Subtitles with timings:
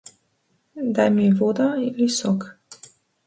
[0.99, 2.49] Дај ми вода или сок.